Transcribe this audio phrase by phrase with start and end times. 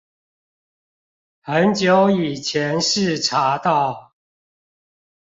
[1.41, 4.13] 很久以前是查到